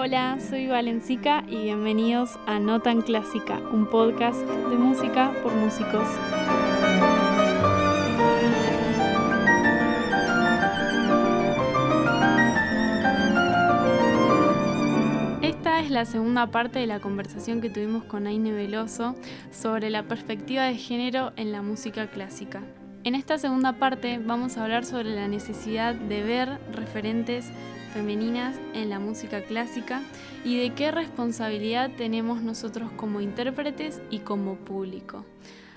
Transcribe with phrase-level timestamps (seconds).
[0.00, 6.06] Hola, soy Valencica y bienvenidos a No Tan Clásica, un podcast de música por músicos.
[15.42, 19.16] Esta es la segunda parte de la conversación que tuvimos con Aine Veloso
[19.50, 22.62] sobre la perspectiva de género en la música clásica.
[23.02, 27.50] En esta segunda parte vamos a hablar sobre la necesidad de ver referentes
[27.88, 30.02] femeninas en la música clásica
[30.44, 35.24] y de qué responsabilidad tenemos nosotros como intérpretes y como público.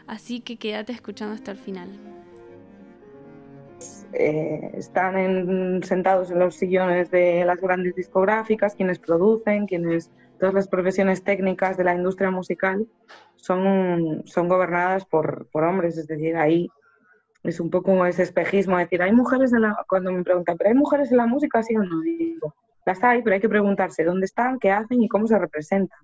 [0.08, 1.90] Así que quédate escuchando hasta el final.
[4.14, 10.68] Eh, están sentados en los sillones de las grandes discográficas, quienes producen, quienes todas las
[10.68, 12.88] profesiones técnicas de la industria musical
[13.38, 16.70] son, son gobernadas por, por hombres, es decir, ahí
[17.44, 20.76] es un poco ese espejismo, decir, hay mujeres en la, cuando me preguntan, pero hay
[20.76, 22.54] mujeres en la música, sí o no, digo,
[22.86, 25.99] las hay, pero hay que preguntarse dónde están, qué hacen y cómo se representan.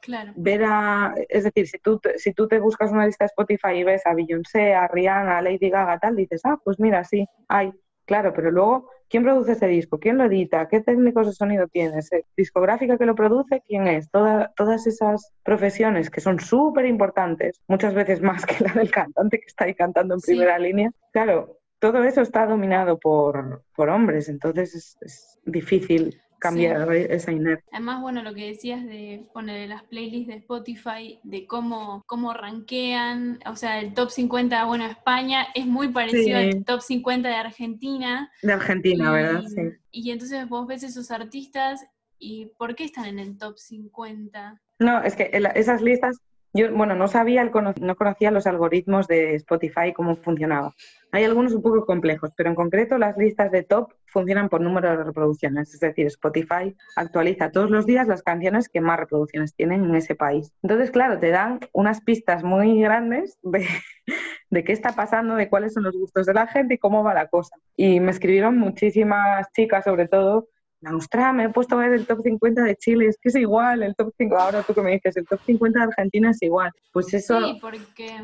[0.00, 0.32] Claro.
[0.36, 3.84] Ver a, es decir, si tú, si tú te buscas una lista de Spotify y
[3.84, 7.72] ves a Beyoncé, a Rihanna, a Lady Gaga, tal, dices, ah, pues mira, sí, hay,
[8.06, 9.98] claro, pero luego ¿Quién produce ese disco?
[10.00, 10.66] ¿Quién lo edita?
[10.68, 12.00] ¿Qué técnicos de sonido tiene?
[12.36, 13.62] ¿Discográfica que lo produce?
[13.66, 14.10] ¿Quién es?
[14.10, 19.46] todas esas profesiones que son súper importantes, muchas veces más que la del cantante que
[19.46, 20.90] está ahí cantando en primera línea.
[21.12, 27.64] Claro, todo eso está dominado por, por hombres, entonces es, es difícil cambiar esa inercia.
[27.72, 33.38] Además, bueno, lo que decías de poner las playlists de Spotify, de cómo, cómo rankean,
[33.46, 38.30] o sea, el top 50, bueno, España es muy parecido al top 50 de Argentina.
[38.42, 39.44] De Argentina, ¿verdad?
[39.46, 39.62] Sí.
[39.90, 41.86] Y entonces vos ves esos artistas
[42.18, 44.60] y ¿por qué están en el top 50?
[44.78, 46.20] No, es que esas listas
[46.56, 47.50] yo, bueno, no sabía, el
[47.80, 50.74] no conocía los algoritmos de Spotify, cómo funcionaba.
[51.16, 54.90] Hay algunos un poco complejos, pero en concreto las listas de top funcionan por número
[54.90, 55.72] de reproducciones.
[55.72, 60.14] Es decir, Spotify actualiza todos los días las canciones que más reproducciones tienen en ese
[60.14, 60.52] país.
[60.62, 63.66] Entonces, claro, te dan unas pistas muy grandes de,
[64.50, 67.14] de qué está pasando, de cuáles son los gustos de la gente y cómo va
[67.14, 67.56] la cosa.
[67.76, 70.48] Y me escribieron muchísimas chicas, sobre todo,
[70.84, 73.82] Australia, me he puesto a ver el top 50 de Chile, es que es igual,
[73.82, 76.70] el top 5, ahora tú que me dices, el top 50 de Argentina es igual.
[76.92, 78.22] Pues eso sí, porque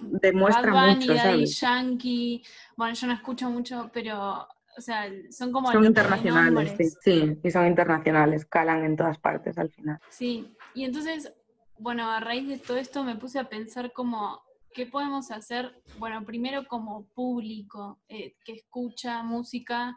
[0.00, 1.60] demuestra Bad mucho, ¿sabes?
[1.60, 2.42] Yankee,
[2.76, 4.46] bueno, yo no escucho mucho, pero,
[4.76, 5.70] o sea, son como...
[5.70, 9.98] Son internacionales, sí, sí, y son internacionales, calan en todas partes al final.
[10.08, 11.32] Sí, y entonces,
[11.78, 14.42] bueno, a raíz de todo esto me puse a pensar como
[14.72, 15.72] ¿Qué podemos hacer?
[15.98, 19.96] Bueno, primero como público eh, que escucha música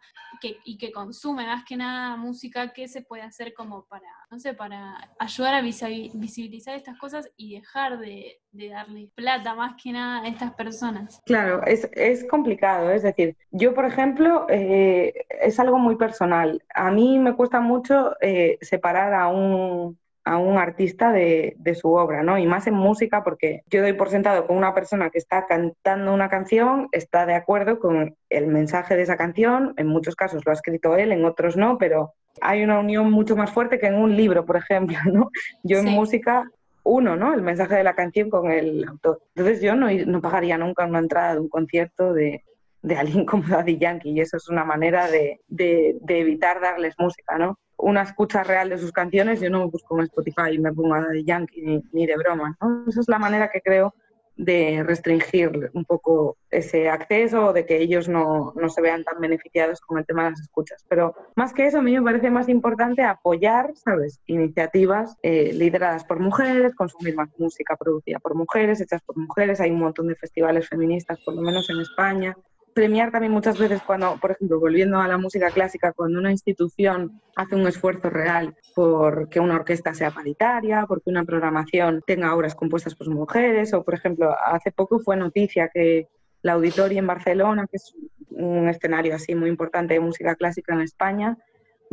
[0.66, 4.54] y que consume más que nada música, ¿qué se puede hacer como para, no sé,
[4.54, 10.28] para ayudar a visibilizar estas cosas y dejar de, darle plata más que nada a
[10.28, 11.22] estas personas?
[11.26, 16.64] Claro, es, complicado, es decir, yo por ejemplo, eh, es algo muy personal.
[16.74, 22.24] A mí me cuesta mucho eh, separar a un a un artista de, su obra,
[22.24, 22.38] ¿no?
[22.38, 26.14] Y más en música, porque yo doy por sentado con una persona que está cantando
[26.14, 30.52] una canción, está de acuerdo con el mensaje de esa canción, en muchos casos lo
[30.52, 33.96] ha escrito él, en otros no, pero hay una unión mucho más fuerte que en
[33.96, 35.30] un libro, por ejemplo, ¿no?
[35.64, 36.50] Yo en música
[36.84, 37.34] uno, ¿no?
[37.34, 39.22] El mensaje de la canción con el autor.
[39.36, 42.44] Entonces yo no, no pagaría nunca una entrada de un concierto de,
[42.82, 46.94] de alguien como Daddy Yankee y eso es una manera de, de, de evitar darles
[46.98, 47.58] música, ¿no?
[47.78, 50.94] Una escucha real de sus canciones, yo no me busco en Spotify y me pongo
[50.96, 52.58] a Yankee ni, de broma.
[52.62, 52.86] ¿no?
[52.88, 53.94] Esa es la manera que creo
[54.36, 59.80] de restringir un poco ese acceso, de que ellos no, no, se vean tan beneficiados
[59.82, 60.84] con el tema de las escuchas.
[60.90, 66.04] Pero más que eso, a mí me parece más importante apoyar, ¿sabes?, iniciativas eh, lideradas
[66.04, 69.62] por mujeres, consumir más música producida por mujeres, hechas por mujeres.
[69.62, 72.36] Hay un montón de festivales feministas, por lo menos en España,
[72.74, 77.22] premiar también muchas veces cuando, por ejemplo, volviendo a la música clásica, cuando una institución
[77.36, 82.56] hace un esfuerzo real por que una orquesta sea paritaria, porque una programación tenga obras
[82.56, 86.08] compuestas por mujeres, o por ejemplo, hace poco fue noticia que
[86.42, 87.96] la Auditoria en Barcelona, que es
[88.32, 91.38] un escenario así muy importante de música clásica en España,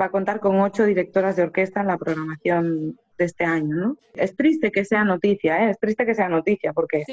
[0.01, 3.97] va a contar con ocho directoras de orquesta en la programación de este año, ¿no?
[4.15, 5.71] Es triste que sea noticia, ¿eh?
[5.71, 7.05] es triste que sea noticia, porque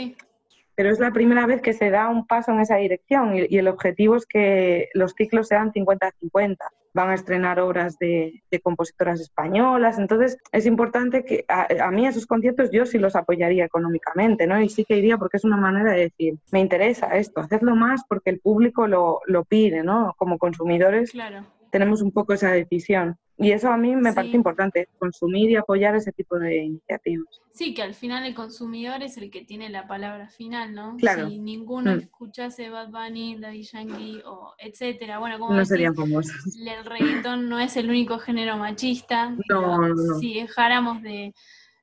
[0.78, 3.68] pero es la primera vez que se da un paso en esa dirección y, el
[3.68, 6.56] objetivo es que los ciclos sean 50-50.
[6.94, 12.70] Van a estrenar obras de, compositoras españolas, entonces es importante que a, mí esos conciertos
[12.72, 14.62] yo sí los apoyaría económicamente, ¿no?
[14.62, 18.04] Y sí que iría porque es una manera de decir, me interesa esto, hacedlo más
[18.08, 20.14] porque el público lo, lo pide, ¿no?
[20.16, 21.10] Como consumidores.
[21.12, 23.18] Claro tenemos un poco esa decisión.
[23.40, 27.28] Y eso a mí me parece importante, consumir y apoyar ese tipo de iniciativas.
[27.54, 30.96] Sí, que al final el consumidor es el que tiene la palabra final, ¿no?
[30.98, 31.30] Claro.
[31.30, 32.00] Si ninguno mm.
[32.00, 36.36] escuchase Bad Bunny, Daddy Yankee o etcétera, bueno, como no serían famosos.
[36.58, 39.30] El reggaetón no es el único género machista.
[39.50, 40.20] No, no, no.
[40.20, 41.36] Si dejáramos de,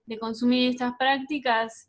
[0.06, 1.88] de consumir estas prácticas,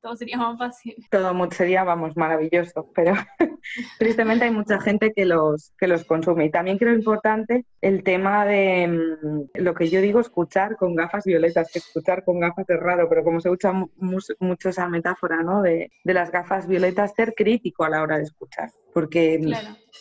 [0.00, 0.96] todo sería más fácil.
[1.10, 3.14] Todo sería, vamos, maravilloso, pero
[3.98, 6.46] tristemente hay mucha gente que los, que los consume.
[6.46, 11.24] Y también creo importante el tema de mm, lo que yo digo, escuchar con gafas
[11.24, 15.62] violetas, que escuchar con gafas es raro, pero como se usa mucho esa metáfora ¿no?
[15.62, 18.70] de, de las gafas violetas, ser crítico a la hora de escuchar.
[18.92, 19.40] Porque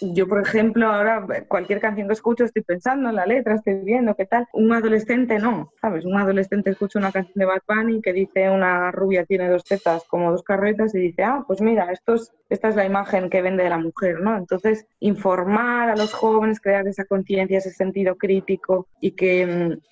[0.02, 4.16] yo, por ejemplo, ahora cualquier canción que escucho estoy pensando en la letra, estoy viendo
[4.16, 4.48] qué tal.
[4.54, 6.06] Un adolescente no, ¿sabes?
[6.06, 10.04] Un adolescente escucha una canción de Bad Bunny que dice una rubia tiene dos tetas
[10.08, 13.42] como dos carretas y dice, ah, pues mira, esto es, esta es la imagen que
[13.42, 14.38] vende de la mujer, ¿no?
[14.38, 19.90] Entonces, informar a los jóvenes, crear esa conciencia, ese sentido crítico y que mm,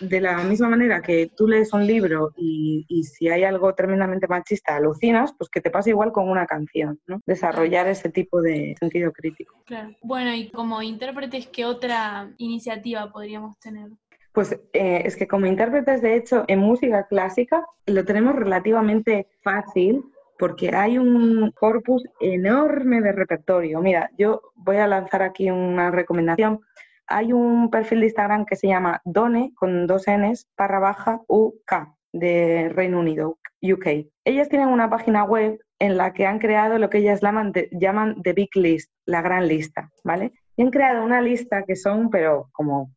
[0.00, 4.28] de la misma manera que tú lees un libro y, y si hay algo tremendamente
[4.28, 7.20] machista alucinas, pues que te pase igual con una canción, ¿no?
[7.26, 9.54] Desarrollar ese tipo de sentido crítico.
[9.66, 9.90] Claro.
[10.02, 13.88] Bueno, y como intérpretes, ¿qué otra iniciativa podríamos tener?
[14.32, 20.04] Pues eh, es que como intérpretes, de hecho, en música clásica lo tenemos relativamente fácil
[20.38, 23.80] porque hay un corpus enorme de repertorio.
[23.80, 26.60] Mira, yo voy a lanzar aquí una recomendación.
[27.08, 31.72] Hay un perfil de Instagram que se llama Done, con dos Ns, barra baja UK,
[32.12, 34.06] de Reino Unido, UK.
[34.24, 38.22] Ellas tienen una página web en la que han creado lo que ellas llaman, llaman
[38.22, 40.32] The Big List, la gran lista, ¿vale?
[40.56, 42.90] Y han creado una lista que son, pero como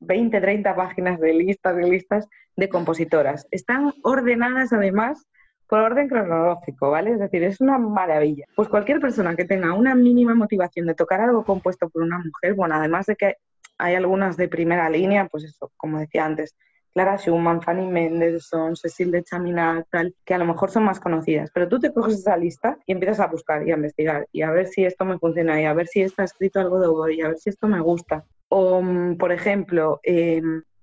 [0.00, 3.46] 20, 30 páginas de listas, de listas de compositoras.
[3.50, 5.26] Están ordenadas además
[5.68, 7.12] por orden cronológico, ¿vale?
[7.12, 8.46] Es decir, es una maravilla.
[8.54, 12.54] Pues cualquier persona que tenga una mínima motivación de tocar algo compuesto por una mujer,
[12.54, 13.34] bueno, además de que
[13.78, 16.56] hay algunas de primera línea, pues eso, como decía antes,
[16.96, 21.50] Clara Schumann, Fanny Mendelssohn, Cecil de Chaminade, tal, que a lo mejor son más conocidas.
[21.52, 24.50] Pero tú te coges esa lista y empiezas a buscar y a investigar y a
[24.50, 27.20] ver si esto me funciona y a ver si está escrito algo de Oboe y
[27.20, 28.24] a ver si esto me gusta.
[28.48, 30.40] O, mm, por ejemplo, eh,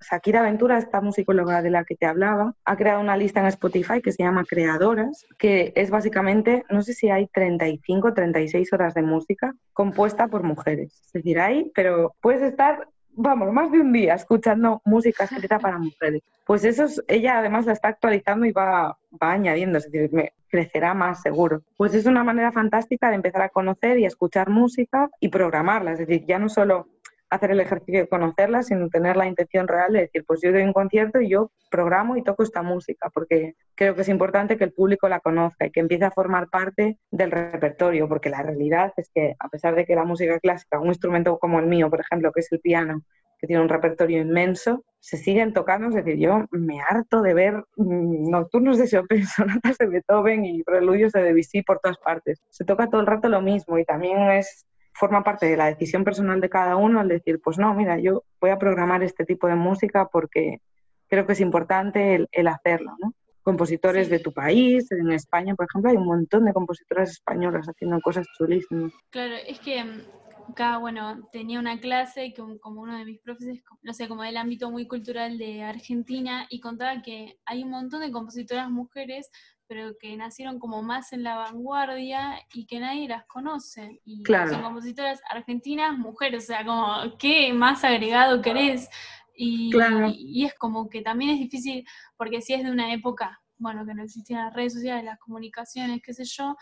[0.07, 3.99] Shakira Ventura, esta musicóloga de la que te hablaba, ha creado una lista en Spotify
[3.99, 9.01] que se llama Creadoras, que es básicamente, no sé si hay 35, 36 horas de
[9.01, 11.01] música compuesta por mujeres.
[11.07, 15.77] Es decir, hay, pero puedes estar vamos, más de un día escuchando música escrita para
[15.77, 16.21] mujeres.
[16.45, 20.33] Pues eso es, ella además la está actualizando y va, va añadiendo, es decir, me
[20.49, 21.63] crecerá más seguro.
[21.77, 25.93] Pues es una manera fantástica de empezar a conocer y a escuchar música y programarla,
[25.93, 26.87] es decir, ya no solo
[27.33, 30.63] hacer el ejercicio de conocerla, sino tener la intención real de decir, pues yo doy
[30.63, 34.63] un concierto y yo programo y toco esta música, porque creo que es importante que
[34.65, 38.93] el público la conozca y que empiece a formar parte del repertorio, porque la realidad
[38.97, 42.01] es que a pesar de que la música clásica, un instrumento como el mío, por
[42.01, 43.01] ejemplo, que es el piano,
[43.39, 47.65] que tiene un repertorio inmenso, se siguen tocando, es decir, yo me harto de ver
[47.75, 52.41] mm, nocturnos de Chopin, sonatas de Beethoven y preludios de Debussy por todas partes.
[52.49, 56.03] Se toca todo el rato lo mismo y también es forma parte de la decisión
[56.03, 59.47] personal de cada uno al decir, pues no, mira, yo voy a programar este tipo
[59.47, 60.61] de música porque
[61.07, 63.13] creo que es importante el, hacerlo, ¿no?
[63.41, 67.99] Compositores de tu país, en España, por ejemplo, hay un montón de compositoras españolas haciendo
[67.99, 68.93] cosas chulísimas.
[69.09, 70.01] Claro, es que mm,
[70.49, 74.37] acá, bueno, tenía una clase que como uno de mis profesores, no sé, como del
[74.37, 79.29] ámbito muy cultural de Argentina, y contaba que hay un montón de compositoras mujeres,
[79.73, 84.01] pero que nacieron como más en la vanguardia y que nadie las conoce.
[84.05, 88.87] Y son compositoras argentinas, mujeres, o sea, como, ¿qué más agregado querés?
[89.35, 89.71] Y,
[90.15, 91.83] y, es como que también es difícil,
[92.17, 96.03] porque si es de una época, bueno, que no existían las redes sociales, las comunicaciones,
[96.05, 96.55] qué sé yo,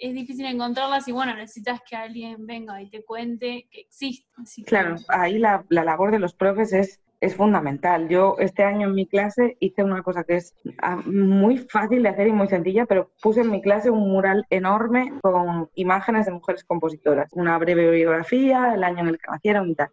[0.00, 4.26] es difícil encontrarlas y bueno, necesitas que alguien venga y te cuente que existe.
[4.66, 8.08] claro, ahí la, la labor de los profes es es fundamental.
[8.08, 12.08] Yo este año en mi clase hice una cosa que es ah, muy fácil de
[12.08, 16.32] hacer y muy sencilla, pero puse en mi clase un mural enorme con imágenes de
[16.32, 19.90] mujeres compositoras, una breve biografía, el año en el que nacieron y tal.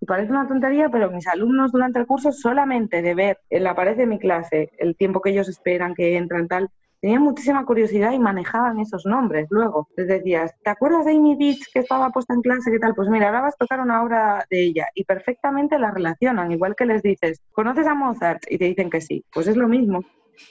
[0.00, 3.74] Y parece una tontería, pero mis alumnos durante el curso solamente de ver en la
[3.74, 6.70] pared de mi clase el tiempo que ellos esperan que entran tal,
[7.04, 9.88] Tenía muchísima curiosidad y manejaban esos nombres luego.
[9.94, 12.70] Les decías, ¿te acuerdas de Amy Beach que estaba puesta en clase?
[12.70, 12.94] ¿Qué tal?
[12.94, 16.74] Pues mira, ahora vas a tocar una obra de ella y perfectamente la relacionan, igual
[16.74, 18.44] que les dices, ¿conoces a Mozart?
[18.48, 19.22] Y te dicen que sí.
[19.34, 20.02] Pues es lo mismo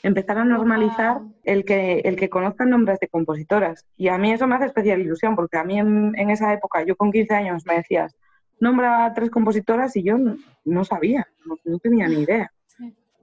[0.04, 3.88] empezar a normalizar el que, el que conozcan nombres de compositoras.
[3.98, 6.96] Y a mí eso me hace especial ilusión, porque a mí en, esa época, yo
[6.96, 8.16] con 15 años me decías,
[8.60, 10.18] nombra a tres compositoras y yo
[10.66, 11.28] no, sabía,
[11.66, 12.52] no, tenía ni idea.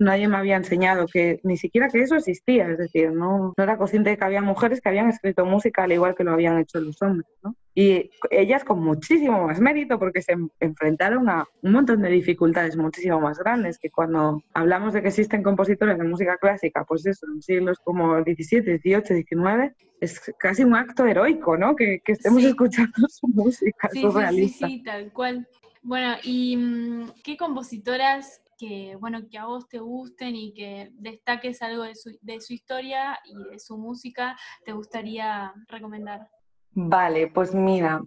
[0.01, 3.77] Nadie me había enseñado que ni siquiera que eso existía, es decir, no, no era
[3.77, 6.81] consciente de que había mujeres que habían escrito música al igual que lo habían hecho
[6.81, 7.55] los hombres, ¿no?
[7.75, 13.21] Y ellas con muchísimo más mérito porque se enfrentaron a un montón de dificultades muchísimo
[13.21, 17.43] más grandes que cuando hablamos de que existen compositores de música clásica, pues eso, en
[17.43, 21.77] siglos como 17, 18, 19, es casi un acto heroico, ¿no?
[21.77, 25.47] Que, que estemos escuchando su música sí, Sí, sí, sí, tal cual.
[25.83, 31.63] Bueno, ¿y mm, qué compositoras que, bueno, que a vos te gusten y que destaques
[31.63, 34.37] algo de su, de su historia y de su música,
[34.67, 36.29] te gustaría recomendar?
[36.73, 38.03] Vale, pues mira,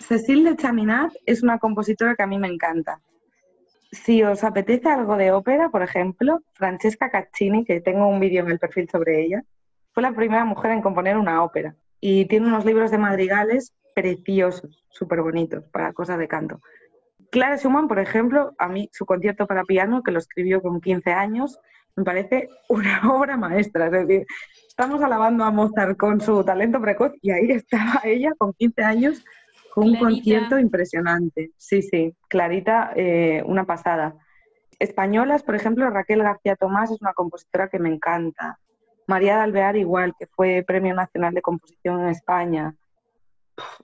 [0.00, 3.00] Cecile de Chaminat es una compositora que a mí me encanta.
[3.90, 8.50] Si os apetece algo de ópera, por ejemplo, Francesca Caccini, que tengo un vídeo en
[8.50, 9.42] el perfil sobre ella,
[9.92, 14.84] fue la primera mujer en componer una ópera y tiene unos libros de madrigales preciosos,
[14.90, 16.60] súper bonitos para cosas de canto.
[17.30, 21.12] Clara Schumann, por ejemplo, a mí su concierto para piano, que lo escribió con 15
[21.12, 21.58] años,
[21.98, 23.86] me parece una obra maestra.
[23.86, 24.26] Es decir,
[24.66, 29.24] estamos alabando a Mozart con su talento precoz y ahí estaba ella con 15 años
[29.74, 31.50] con un concierto impresionante.
[31.56, 34.16] Sí, sí, Clarita, eh, una pasada.
[34.78, 38.58] Españolas, por ejemplo, Raquel García Tomás es una compositora que me encanta.
[39.06, 42.74] María de Alvear igual, que fue Premio Nacional de Composición en España.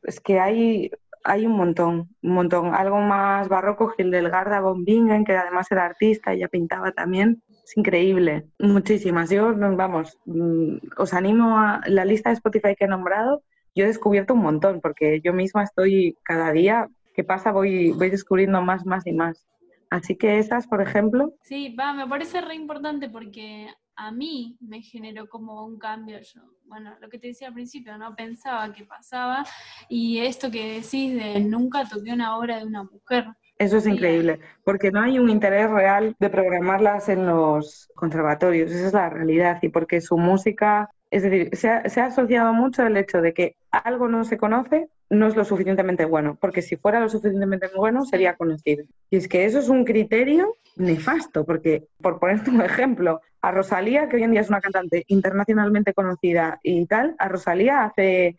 [0.05, 0.91] Es que hay
[1.25, 2.75] hay un montón, un montón.
[2.75, 7.43] Algo más barroco, Hildegarda von Bingen, que además era artista, ella pintaba también.
[7.65, 9.31] Es increíble, muchísimas.
[9.31, 13.43] Yo, vamos, mm, os animo a la lista de Spotify que he nombrado.
[13.75, 18.11] Yo he descubierto un montón, porque yo misma estoy cada día que pasa voy, voy
[18.11, 19.47] descubriendo más, más y más.
[19.89, 21.33] Así que esas, por ejemplo.
[21.43, 26.19] Sí, va, me parece re importante porque a mí me generó como un cambio.
[26.21, 29.45] Yo, bueno, lo que te decía al principio, no pensaba que pasaba
[29.89, 33.27] y esto que decís de nunca toqué una obra de una mujer.
[33.57, 38.87] Eso es increíble, porque no hay un interés real de programarlas en los conservatorios, esa
[38.89, 42.85] es la realidad, y porque su música, es decir, se ha, se ha asociado mucho
[42.85, 46.77] el hecho de que algo no se conoce, no es lo suficientemente bueno, porque si
[46.77, 48.85] fuera lo suficientemente bueno sería conocido.
[49.11, 54.09] Y es que eso es un criterio nefasto, porque por ponerte un ejemplo, a Rosalía,
[54.09, 58.39] que hoy en día es una cantante internacionalmente conocida y tal, a Rosalía hace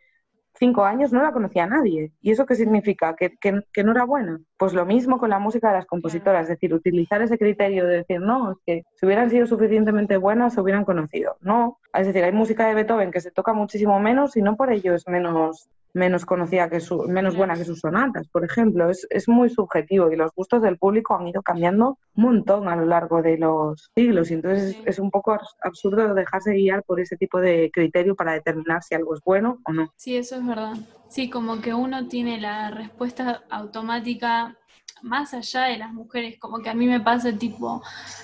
[0.57, 2.11] cinco años no la conocía nadie.
[2.21, 3.15] ¿Y eso qué significa?
[3.15, 4.39] ¿Que, que, no era buena?
[4.57, 7.97] Pues lo mismo con la música de las compositoras, es decir, utilizar ese criterio de
[7.97, 11.37] decir, no, es que si hubieran sido suficientemente buenas se hubieran conocido.
[11.41, 14.71] No, es decir, hay música de Beethoven que se toca muchísimo menos y no por
[14.71, 18.89] ello es menos menos conocida que su, menos buena que sus sonatas, por ejemplo.
[18.89, 22.75] Es, es, muy subjetivo y los gustos del público han ido cambiando un montón a
[22.75, 24.29] lo largo de los siglos.
[24.29, 28.83] Y entonces es, un poco absurdo dejarse guiar por ese tipo de criterio para determinar
[28.83, 29.93] si algo es bueno o no.
[29.95, 30.73] Sí, eso es verdad.
[31.07, 34.57] Sí, como que uno tiene la respuesta automática
[35.01, 37.81] más allá de las mujeres, como que a mí me pasa tipo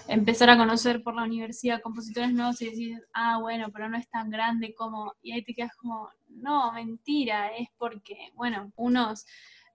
[0.07, 4.09] empezar a conocer por la universidad compositores nuevos y decir, ah, bueno, pero no es
[4.09, 9.25] tan grande como, y ahí te quedas como, no, mentira, es porque, bueno, unos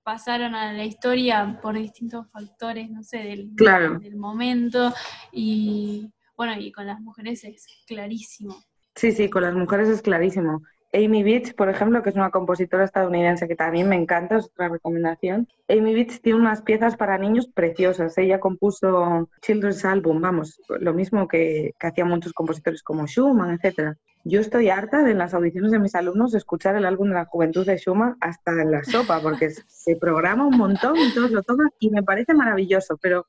[0.03, 4.95] pasaron a la historia por distintos factores, no sé, del, del momento,
[5.33, 8.57] y bueno, y con las mujeres es clarísimo.
[8.95, 10.63] Sí, sí, con las mujeres es clarísimo.
[10.97, 14.69] Amy Beach, por ejemplo, que es una compositora estadounidense que también me encanta, es otra
[14.71, 15.47] recomendación.
[15.69, 18.17] Amy Beach tiene unas piezas para niños preciosas.
[18.17, 23.99] Ella compuso Children's Album, vamos, lo mismo que, que hacían muchos compositores como Schumann, etcétera.
[24.25, 27.65] Yo estoy harta de las audiciones de mis alumnos escuchar el álbum de la juventud
[27.65, 31.69] de Schumann hasta en la sopa, porque se programa un montón y todos lo toman
[31.79, 33.27] y me parece maravilloso, pero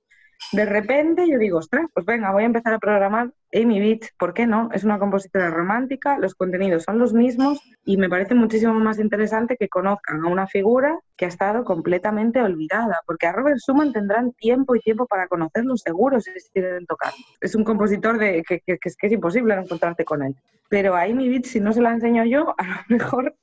[0.51, 4.33] de repente yo digo, ostras, pues venga, voy a empezar a programar Amy Beach, ¿por
[4.33, 4.69] qué no?
[4.73, 9.57] Es una compositora romántica, los contenidos son los mismos y me parece muchísimo más interesante
[9.57, 14.33] que conozcan a una figura que ha estado completamente olvidada, porque a Robert Schumann tendrán
[14.33, 17.13] tiempo y tiempo para conocerlo seguro si quieren tocar.
[17.41, 20.35] Es un compositor de, que, que, es, que es imposible encontrarte con él.
[20.69, 23.35] Pero a Amy Beach, si no se la enseño yo, a lo mejor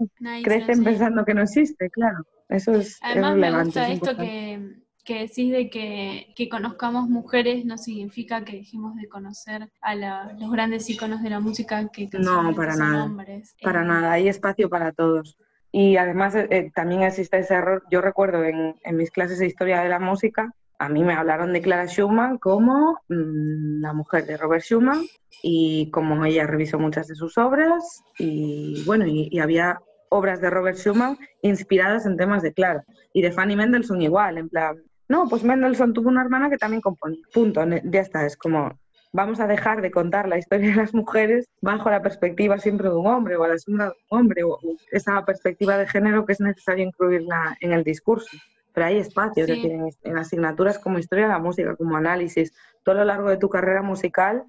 [0.43, 2.25] crecen pensando que no existe, claro.
[2.51, 7.77] Eso es, Además, me gusta esto que que decís de que, que, conozcamos mujeres no
[7.77, 12.75] significa que dejemos de conocer a los grandes iconos de la música que no para
[12.77, 13.05] nada.
[13.05, 13.55] hombres.
[13.63, 15.37] para eh, nada hay espacio para todos.
[15.71, 17.85] Y además eh, eh, también existe ese error.
[17.91, 21.53] Yo recuerdo en, en, mis clases de historia de la música a mí me hablaron
[21.53, 25.05] de Clara Schumann como mm, la mujer de Robert Schumann
[25.43, 30.51] y como ella revisó muchas de sus obras y bueno y, y había obras de
[30.51, 32.85] Robert Schumann inspiradas en temas de Clara.
[33.13, 34.77] Y de Fanny Mendelssohn igual en plan
[35.09, 37.21] no, pues Mendelssohn tuvo una hermana que también componía.
[37.33, 38.79] Punto, ya está, es como
[39.15, 42.97] vamos a dejar de contar la historia de las mujeres bajo la perspectiva siempre de
[42.97, 44.59] un hombre o a la sombra de un hombre o
[44.91, 48.37] esa perspectiva de género que es necesario incluirla en el discurso.
[48.73, 49.71] pero hay espacio, es decir,
[50.03, 53.49] en, asignaturas como historia de la música, como análisis, todo a lo largo de tu
[53.49, 54.45] carrera musical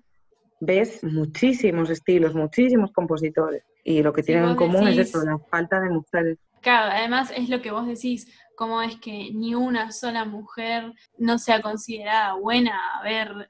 [0.60, 5.80] ves muchísimos estilos, muchísimos compositores y lo que tienen en común es eso, la falta
[5.80, 6.40] de mujeres.
[6.62, 11.38] Claro, además es lo que vos decís, cómo es que ni una sola mujer no
[11.38, 12.80] sea considerada buena.
[13.00, 13.50] A ver,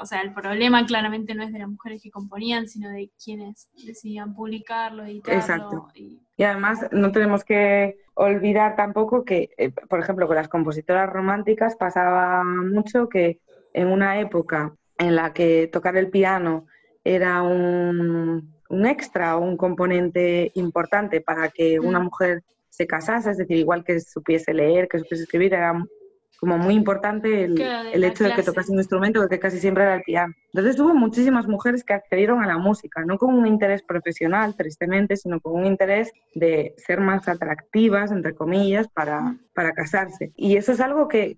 [0.00, 3.70] o sea, el problema claramente no es de las mujeres que componían, sino de quienes
[3.86, 5.40] decidían publicarlo, editarlo.
[5.40, 5.88] Exacto.
[5.94, 6.20] Y...
[6.42, 12.42] además no tenemos que olvidar tampoco que, eh, por ejemplo, con las compositoras románticas pasaba
[12.44, 13.40] mucho que
[13.72, 16.66] en una época en la que tocar el piano
[17.04, 23.36] era un, un extra o un componente importante para que una mujer se casase, es
[23.36, 25.74] decir, igual que supiese leer, que supiese escribir, era
[26.40, 29.96] como muy importante el, el hecho de que tocase un instrumento, que casi siempre era
[29.96, 30.34] el piano.
[30.46, 35.16] Entonces hubo muchísimas mujeres que accedieron a la música, no con un interés profesional, tristemente,
[35.16, 40.32] sino con un interés de ser más atractivas, entre comillas, para, para casarse.
[40.34, 41.36] Y eso es algo que,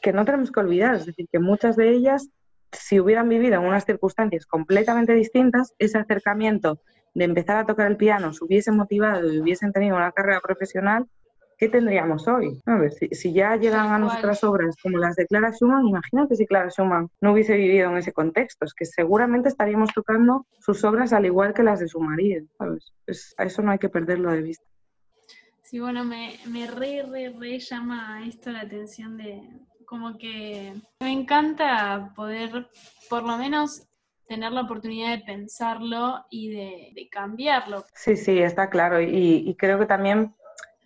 [0.00, 2.30] que no tenemos que olvidar, es decir, que muchas de ellas,
[2.72, 6.80] si hubieran vivido en unas circunstancias completamente distintas, ese acercamiento
[7.14, 11.06] de empezar a tocar el piano se hubiesen motivado y hubiesen tenido una carrera profesional,
[11.58, 12.60] ¿qué tendríamos hoy?
[12.66, 16.46] A ver, si, ya llegan a nuestras obras como las de Clara Schumann, imagínate si
[16.46, 21.12] Clara Schumann no hubiese vivido en ese contexto, es que seguramente estaríamos tocando sus obras
[21.12, 22.92] al igual que las de su marido, ¿sabes?
[23.36, 24.64] a eso no hay que perderlo de vista.
[25.62, 29.42] Sí, bueno, me, me re, re, re llama esto la atención de
[29.90, 32.68] como que me encanta poder
[33.08, 33.89] por lo menos
[34.30, 37.84] tener la oportunidad de pensarlo y de, cambiarlo.
[37.94, 39.00] Sí, sí, está claro.
[39.00, 40.34] y creo que también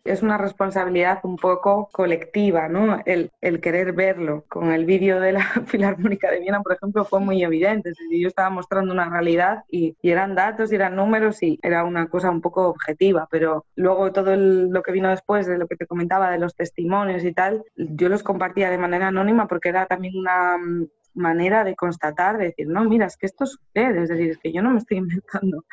[0.05, 3.01] es una responsabilidad un poco colectiva, ¿no?
[3.07, 4.45] El, querer verlo.
[4.49, 7.93] Con el vídeo de la Filarmónica de Viena, por ejemplo, fue muy evidente.
[8.11, 12.31] yo estaba mostrando una realidad y, eran datos y eran números y era una cosa
[12.31, 16.31] un poco objetiva, pero luego todo lo que vino después de lo que te comentaba
[16.31, 20.59] de los testimonios y tal, yo los compartía de manera anónima porque era también una
[21.15, 24.53] manera de constatar, de decir, no, mira, es que esto sucede, es decir, es que
[24.53, 25.65] yo no me estoy inventando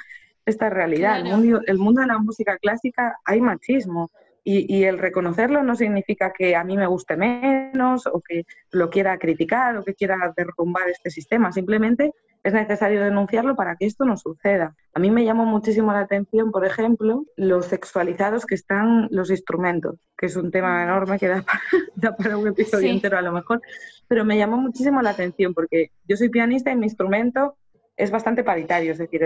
[0.45, 1.19] esta realidad.
[1.19, 4.11] El, mundo, el mundo de la música clásica hay machismo.
[4.43, 8.89] Y, y, el reconocerlo no significa que a mí me guste menos o que lo
[8.89, 11.51] quiera criticar o que quiera derrumbar este sistema.
[11.51, 12.11] Simplemente
[12.43, 14.75] es necesario denunciarlo para que esto no suceda.
[14.93, 19.99] A mí me llamó muchísimo la atención, por ejemplo, los sexualizados que están los instrumentos,
[20.17, 21.43] que es un tema enorme que da
[22.17, 23.61] para, un episodio entero a lo mejor,
[24.11, 27.55] pero me llamó muchísimo la atención porque yo soy pianista y mi instrumento
[27.95, 29.21] es bastante paritario, es decir,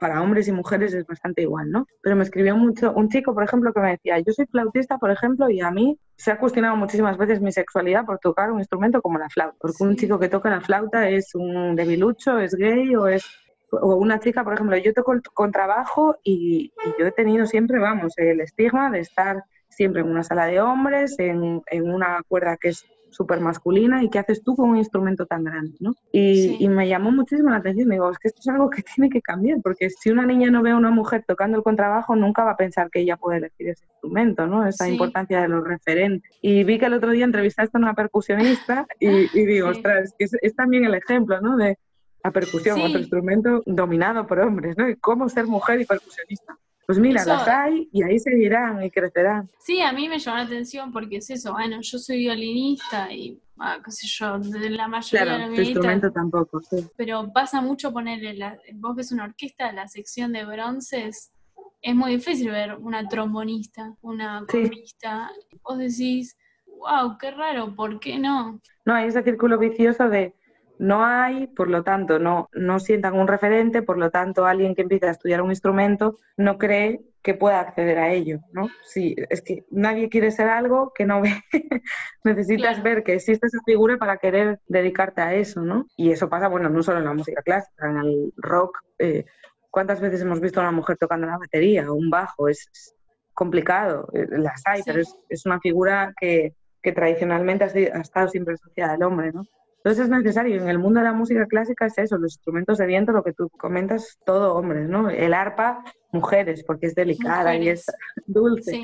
[0.00, 1.86] para hombres y mujeres es bastante igual, ¿no?
[2.00, 5.10] Pero me escribió mucho un chico, por ejemplo, que me decía, yo soy flautista, por
[5.10, 9.02] ejemplo, y a mí se ha cuestionado muchísimas veces mi sexualidad por tocar un instrumento
[9.02, 12.96] como la flauta, porque un chico que toca la flauta es un debilucho, es gay
[12.96, 13.22] o es
[13.70, 18.14] o una chica, por ejemplo, yo toco con trabajo y, yo he tenido siempre, vamos,
[18.16, 22.70] el estigma de estar siempre en una sala de hombres, en, en una cuerda que
[22.70, 25.94] es súper masculina y qué haces tú con un instrumento tan grande, ¿no?
[26.12, 29.10] Y, me llamó muchísimo la atención, me digo, es que esto es algo que tiene
[29.10, 32.44] que cambiar, porque si una niña no ve a una mujer tocando el contrabajo, nunca
[32.44, 34.66] va a pensar que ella puede elegir ese instrumento, ¿no?
[34.66, 36.30] Esa importancia de los referentes.
[36.40, 40.54] Y vi que el otro día entrevistaste a una percusionista y, digo, ostras, es, es,
[40.54, 41.56] también el ejemplo, ¿no?
[41.56, 41.78] De
[42.22, 44.88] la percusión, otro instrumento dominado por hombres, ¿no?
[44.88, 46.58] Y cómo ser mujer y percusionista.
[46.90, 49.48] Pues mira, las hay y ahí seguirán y crecerán.
[49.60, 53.40] Sí, a mí me llamó la atención porque es eso, bueno, yo soy violinista y,
[53.60, 56.84] ah, qué sé yo, de la mayoría claro, de los instrumento tampoco, sí.
[56.96, 61.32] Pero pasa mucho ponerle, la, vos ves una orquesta, la sección de bronces,
[61.80, 65.30] es muy difícil ver una trombonista, una cornista.
[65.62, 68.60] Vos decís, wow, qué raro, ¿por qué no?
[68.84, 70.34] No, hay ese círculo vicioso de
[70.80, 74.80] no hay, por lo tanto, no, no sientan un referente, por lo tanto, alguien que
[74.80, 78.70] empieza a estudiar un instrumento no cree que pueda acceder a ello, ¿no?
[78.82, 81.34] Sí, es que nadie quiere ser algo que no ve.
[82.24, 85.86] Necesitas ver que existe esa figura para querer dedicarte a eso, ¿no?
[85.98, 88.78] Y eso pasa, bueno, no solo en la música clásica, en el rock.
[88.98, 89.26] Eh,
[89.68, 92.48] ¿Cuántas veces hemos visto a una mujer tocando la batería o un bajo?
[92.48, 92.96] Es,
[93.34, 98.54] complicado, eh, las hay, pero es, una figura que, que tradicionalmente ha, ha estado siempre
[98.54, 99.44] asociada al hombre, ¿no?
[99.82, 102.86] Entonces es necesario, en el mundo de la música clásica es eso, los instrumentos de
[102.86, 105.08] viento, lo que tú comentas, todo hombres, ¿no?
[105.08, 107.86] El arpa, mujeres, porque es delicada y es
[108.26, 108.82] dulce.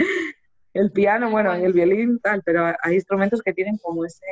[0.72, 4.24] El piano, bueno, y el violín, tal, pero hay instrumentos que tienen como ese,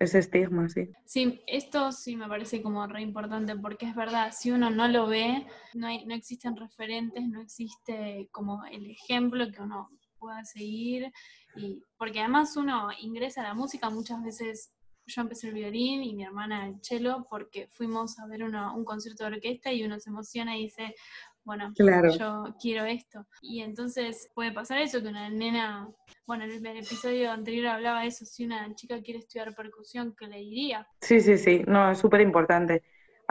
[0.00, 0.88] ese estigma, sí.
[1.04, 5.06] Sí, esto sí me parece como re importante, porque es verdad, si uno no lo
[5.06, 11.12] ve, no, hay, no existen referentes, no existe como el ejemplo que uno pueda seguir,
[11.56, 14.72] y porque además uno ingresa a la música muchas veces
[15.10, 19.24] yo empecé el violín y mi hermana el cello porque fuimos a ver un concierto
[19.24, 20.94] de orquesta y uno se emociona y dice,
[21.44, 21.72] bueno,
[22.16, 23.26] yo quiero esto.
[23.42, 25.88] Y entonces puede pasar eso, que una nena,
[26.26, 30.26] bueno, en el episodio anterior hablaba de eso, si una chica quiere estudiar percusión, ¿qué
[30.26, 30.86] le diría?
[31.00, 32.82] Sí, sí, sí, no, es súper importante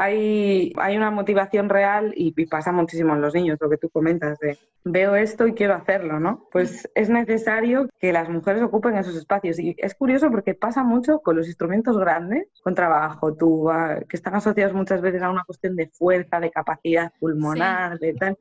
[0.01, 4.39] hay, hay una motivación real y, pasa muchísimo en los niños, lo que tú comentas
[4.39, 6.47] de veo esto y quiero hacerlo, ¿no?
[6.53, 9.59] Pues es necesario que las mujeres ocupen esos espacios.
[9.59, 14.35] Y es curioso porque pasa mucho con los instrumentos grandes, con trabajo, tuba, que están
[14.35, 18.37] asociados muchas veces a una cuestión de fuerza, de capacidad pulmonar, de tal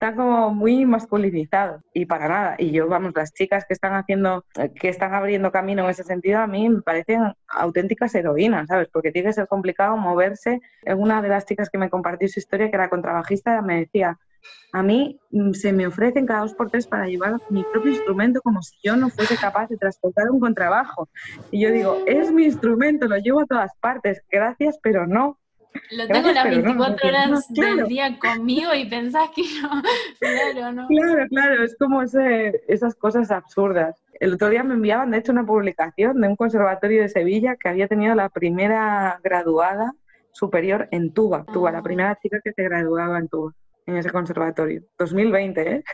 [0.00, 2.54] está como muy masculinizado y para nada.
[2.56, 4.44] Y yo, vamos, las chicas que están haciendo,
[4.80, 8.88] que están abriendo camino en ese sentido, a mí me parecen auténticas heroínas, ¿sabes?
[8.92, 10.60] Porque tiene que ser complicado moverse.
[10.96, 14.16] Una de las chicas que me compartió su historia, que era contrabajista, me decía,
[14.72, 18.40] a mí mm, se me ofrecen cada dos por tres para llevar mi propio instrumento
[18.40, 21.08] como si yo no fuese capaz de transportar un contrabajo.
[21.50, 25.40] Y yo digo, es mi instrumento, lo llevo a todas partes, gracias, pero no.
[25.90, 29.82] Lo tengo las 24 horas del día conmigo y pensás que no.
[30.20, 30.86] claro, ¿no?
[30.88, 34.02] Claro, claro, es como ese, esas cosas absurdas.
[34.20, 37.68] El otro día me enviaban, de hecho, una publicación de un conservatorio de Sevilla que
[37.68, 39.94] había tenido la primera graduada
[40.32, 41.44] superior en tuba.
[41.52, 41.82] Tuba, la ah.
[41.82, 43.52] primera chica que se graduaba en tuba,
[43.86, 44.82] en ese conservatorio.
[44.98, 45.84] 2020, ¿eh?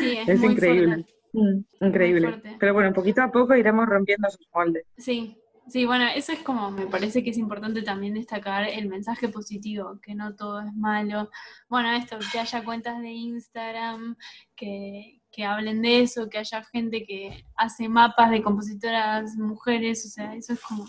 [0.00, 1.06] Sí, es, increíble.
[1.32, 2.42] Mm, increíble.
[2.58, 4.84] Pero bueno, poquito a poco iremos rompiendo sus moldes.
[4.96, 5.36] Sí,
[5.68, 9.98] Sí, bueno, eso es como, me parece que es importante también destacar el mensaje positivo,
[10.02, 11.30] que no todo es malo.
[11.68, 14.16] Bueno, esto, que haya cuentas de Instagram,
[14.54, 20.08] que, que hablen de eso, que haya gente que hace mapas de compositoras mujeres, o
[20.08, 20.84] sea, eso es como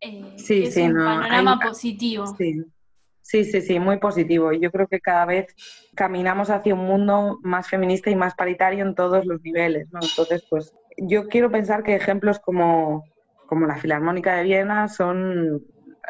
[0.00, 2.26] eh, es un panorama positivo.
[2.36, 2.64] Sí.
[3.22, 4.52] Sí, sí, sí, muy positivo.
[4.52, 5.52] Y yo creo que cada vez
[5.96, 9.98] caminamos hacia un mundo más feminista y más paritario en todos los niveles, ¿no?
[10.00, 13.04] Entonces, pues yo quiero pensar que ejemplos como,
[13.46, 15.62] como la Filarmónica de Viena son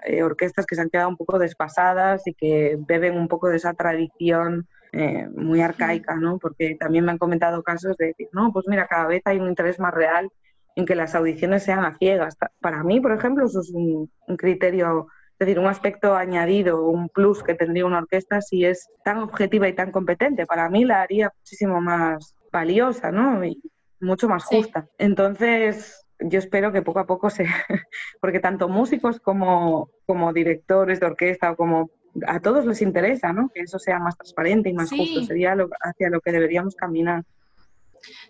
[0.04, 3.56] eh, orquestas que se han quedado un poco despasadas y que beben un poco de
[3.56, 6.38] esa tradición eh, muy arcaica, ¿no?
[6.38, 9.48] Porque también me han comentado casos de decir, no, pues mira, cada vez hay un
[9.48, 10.30] interés más real
[10.74, 12.36] en que las audiciones sean a ciegas.
[12.60, 17.42] Para mí, por ejemplo, eso es un, criterio, es decir, un aspecto añadido, un plus
[17.42, 20.46] que tendría una orquesta si es tan objetiva y tan competente.
[20.46, 23.44] Para mí la haría muchísimo más valiosa, ¿no?
[23.44, 23.60] Y
[24.00, 24.86] mucho más justa.
[24.98, 27.46] Entonces, yo espero que poco a poco se,
[28.20, 31.90] porque tanto músicos como, como directores de orquesta o como
[32.26, 33.50] a todos les interesa, ¿no?
[33.54, 37.24] Que eso sea más transparente y más justo, sería hacia lo que deberíamos caminar.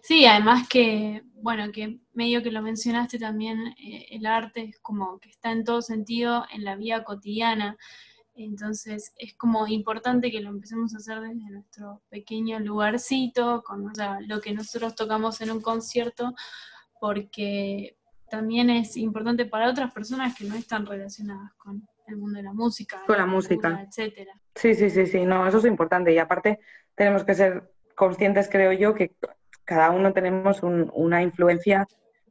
[0.02, 5.18] Sí, además que, bueno, que medio que lo mencionaste también, eh, el arte es como
[5.18, 7.76] que está en todo sentido en la vida cotidiana.
[8.34, 13.92] Entonces es como importante que lo empecemos a hacer desde nuestro pequeño lugarcito, con
[14.26, 16.34] lo que nosotros tocamos en un concierto,
[17.00, 17.96] porque
[18.30, 22.52] también es importante para otras personas que no están relacionadas con el mundo de la
[22.52, 24.32] música, con la, música, etcétera.
[24.54, 26.60] Sí, sí, sí, sí, no, eso es importante y aparte
[26.94, 29.14] tenemos que ser conscientes, creo yo, que
[29.64, 31.86] cada uno tenemos una influencia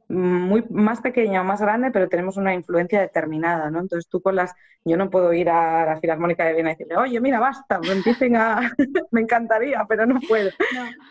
[0.08, 3.80] muy más pequeña o más grande, pero tenemos una influencia determinada, ¿no?
[3.80, 6.96] Entonces tú con las, yo no puedo ir a la Filarmónica de Viena y decirle,
[6.96, 8.72] oye, mira, basta, me empiecen a,
[9.10, 10.50] me encantaría, pero no puedo.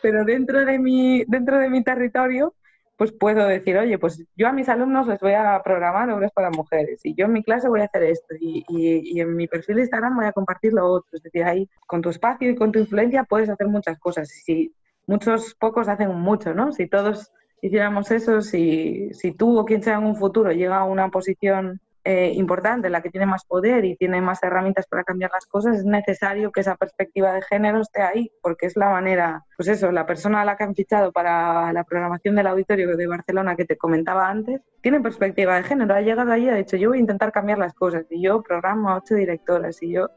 [0.02, 2.56] Pero dentro de mi, dentro de mi territorio,
[2.98, 6.50] pues puedo decir, oye, pues yo a mis alumnos les voy a programar obras para
[6.50, 9.76] mujeres y yo en mi clase voy a hacer esto y, y, en mi perfil
[9.76, 11.10] de Instagram voy a compartir lo otro.
[11.14, 14.30] Es decir, ahí con tu espacio y con tu influencia puedes hacer muchas cosas.
[14.30, 14.74] Si
[15.08, 16.72] muchos pocos hacen mucho, ¿no?
[16.72, 17.32] Si todos
[17.62, 21.82] hiciéramos eso, si, si tú o quien sea en un futuro llega a una posición
[22.08, 25.78] eh, importante, la que tiene más poder y tiene más herramientas para cambiar las cosas,
[25.78, 29.91] es necesario que esa perspectiva de género esté ahí, porque es la manera, pues eso,
[29.91, 33.65] la persona a la que han fichado para la programación del auditorio de Barcelona que
[33.65, 37.00] te comentaba antes, tiene perspectiva de género, ha llegado allí y ha dicho, yo voy
[37.00, 40.12] a intentar cambiar las cosas, y yo programo a ocho directoras, y yo,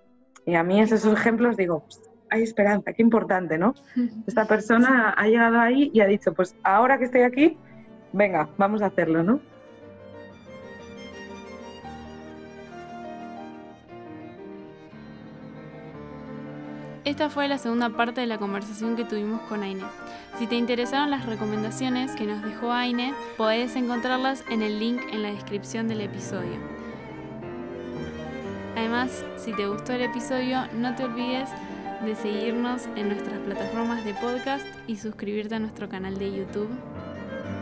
[0.44, 3.72] y a mí esos ejemplos digo, pues, hay esperanza, qué importante, ¿no?
[4.26, 7.56] Esta persona ha llegado ahí y ha dicho, pues ahora que estoy aquí,
[8.12, 9.40] venga, vamos a hacerlo, ¿no?
[17.08, 19.82] Esta fue la segunda parte de la conversación que tuvimos con Aine.
[20.38, 25.22] Si te interesaron las recomendaciones que nos dejó Aine, podés encontrarlas en el link en
[25.22, 26.58] la descripción del episodio.
[28.76, 31.48] Además, si te gustó el episodio, no te olvides
[32.04, 36.68] de seguirnos en nuestras plataformas de podcast y suscribirte a nuestro canal de YouTube.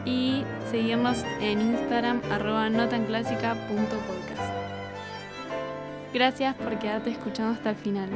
[0.04, 4.52] Y seguirnos en Instagram arroba notanclásica.podcast.
[6.12, 8.10] Gracias por quedarte escuchando hasta el final.